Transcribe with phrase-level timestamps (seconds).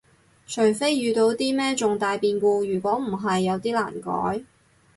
[0.47, 4.43] 除非遇到啲咩重大變故，如果唔係有啲難改